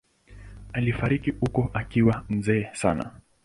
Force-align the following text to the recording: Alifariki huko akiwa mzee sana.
Alifariki 0.73 1.31
huko 1.31 1.69
akiwa 1.73 2.25
mzee 2.29 2.69
sana. 2.73 3.11